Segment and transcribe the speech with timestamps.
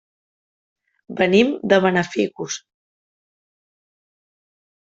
[1.19, 2.57] Venim de Benafigos.